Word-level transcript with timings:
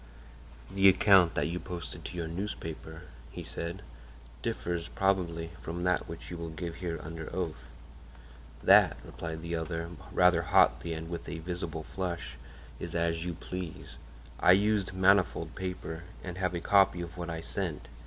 "The 0.71 0.89
account 0.89 1.35
that 1.35 1.45
you 1.45 1.59
posted 1.59 2.03
to 2.05 2.17
your 2.17 2.27
newspaper," 2.27 3.03
he 3.29 3.43
said, 3.43 3.83
"differs, 4.41 4.87
probably, 4.87 5.51
from 5.61 5.83
that 5.83 6.07
which 6.07 6.31
you 6.31 6.37
will 6.37 6.49
give 6.49 6.77
here 6.77 6.99
under 7.03 7.29
oath." 7.31 7.69
"That," 8.63 8.97
replied 9.05 9.43
the 9.43 9.53
other, 9.53 9.91
rather 10.11 10.41
hotly 10.41 10.93
and 10.93 11.07
with 11.07 11.29
a 11.29 11.37
visible 11.37 11.83
flush, 11.83 12.37
"is 12.79 12.95
as 12.95 13.23
you 13.25 13.35
please. 13.35 13.99
I 14.39 14.53
used 14.53 14.91
manifold 14.93 15.53
paper 15.53 16.01
and 16.23 16.39
have 16.39 16.55
a 16.55 16.61
copy 16.61 17.01
of 17.01 17.15
what 17.15 17.29
I 17.29 17.41
sent. 17.41 17.87